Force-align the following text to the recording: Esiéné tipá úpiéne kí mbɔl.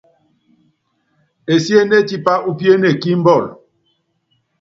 Esiéné 1.53 1.99
tipá 2.07 2.33
úpiéne 2.49 2.89
kí 3.01 3.11
mbɔl. 3.19 3.43